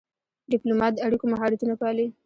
ډيپلومات 0.51 0.91
د 0.95 0.99
اړیکو 1.07 1.25
مهارتونه 1.33 1.73
پالي. 1.81 2.07